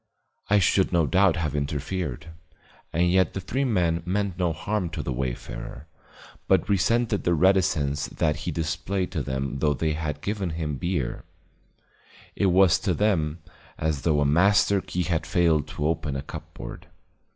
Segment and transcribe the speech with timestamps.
[0.49, 2.29] I should no doubt have interfered;
[2.91, 5.85] and yet the three men meant no harm to the wayfarer,
[6.47, 11.23] but resented the reticence that he displayed to them though they had given him beer;
[12.35, 13.43] it was to them
[13.77, 16.87] as though a master key had failed to open a cupboard.